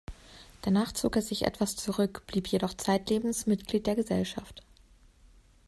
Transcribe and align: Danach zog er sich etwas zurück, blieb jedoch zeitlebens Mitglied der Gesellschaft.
Danach 0.63 0.93
zog 0.93 1.15
er 1.15 1.21
sich 1.21 1.43
etwas 1.45 1.75
zurück, 1.75 2.23
blieb 2.25 2.47
jedoch 2.47 2.73
zeitlebens 2.73 3.45
Mitglied 3.45 3.85
der 3.85 3.95
Gesellschaft. 3.95 4.63